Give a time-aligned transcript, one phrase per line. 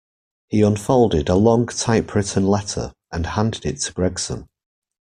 [0.47, 4.47] He unfolded a long typewritten letter, and handed it to Gregson.